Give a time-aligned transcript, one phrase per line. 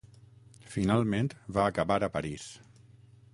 [0.75, 1.29] Finalment
[1.59, 2.49] va acabar a París.